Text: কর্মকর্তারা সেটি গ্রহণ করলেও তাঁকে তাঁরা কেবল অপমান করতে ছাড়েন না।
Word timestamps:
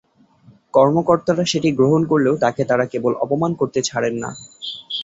কর্মকর্তারা 0.73 1.43
সেটি 1.51 1.69
গ্রহণ 1.79 2.01
করলেও 2.11 2.35
তাঁকে 2.43 2.63
তাঁরা 2.69 2.85
কেবল 2.93 3.13
অপমান 3.23 3.51
করতে 3.59 3.79
ছাড়েন 3.83 4.15
না। 4.23 4.29